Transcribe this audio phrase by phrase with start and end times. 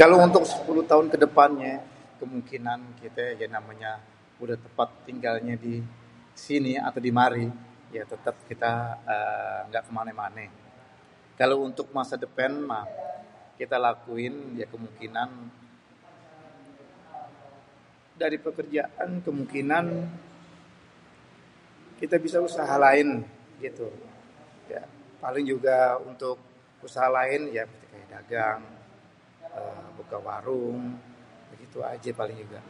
[0.00, 1.72] Kalo untuk sepuluh taun kedepannyé,
[2.20, 3.92] kemungkinan kité yang namanya
[4.42, 5.74] udah tempat tinggalnya di
[6.44, 7.44] sini ato di mari,
[7.96, 8.72] ya tétép kita
[9.14, 10.46] ééé nggak ke mané-mané.
[11.38, 12.84] Kalo untuk ke depan mah
[13.58, 15.28] kita lakuin ya kemungkinan,
[18.20, 19.86] dari pekerjaan kemungkinan
[22.00, 23.08] kita bisa usaha lain
[23.64, 23.86] gitu.
[24.72, 24.82] Ya
[25.22, 25.76] paling juga,
[26.08, 26.34] untuk
[26.86, 28.60] usaha lain, ya kayak dagang
[29.54, 30.80] eee buka warung.
[31.52, 32.60] Begitu aja paling juga.